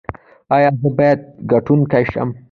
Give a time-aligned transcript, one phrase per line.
[0.55, 1.19] ایا زه باید
[1.51, 2.29] ګټونکی شم؟